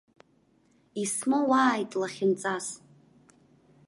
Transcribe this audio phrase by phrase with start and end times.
[1.01, 2.67] Исмоуааит лахьынҵас.